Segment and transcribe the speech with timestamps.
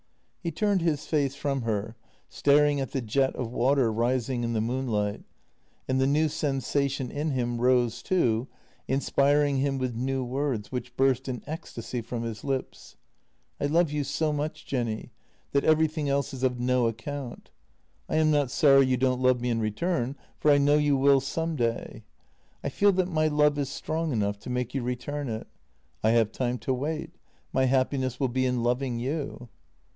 [0.41, 1.95] He turned his face from her,
[2.27, 5.21] staring at the jet of water rising in the moonlight,
[5.87, 8.47] and the new sensation in him rose too,
[8.87, 12.95] in spiring him with new words, which burst in ecstasy from his lips:"
[13.61, 15.11] I love you so much, Jenny,
[15.51, 17.51] that everything else is of no account.
[18.09, 21.19] I am not sorry you don't love me in return, for I know you will
[21.21, 22.03] some day;
[22.63, 25.45] I feel that my love is strong enough to make you return it.
[26.03, 27.11] I have time to wait;
[27.53, 29.47] my happiness will be in loving you.